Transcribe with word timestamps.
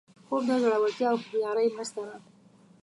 خوب 0.27 0.41
د 0.49 0.51
زړورتیا 0.63 1.07
او 1.11 1.17
هوښیارۍ 1.21 1.67
مرسته 1.77 2.01
ده 2.07 2.15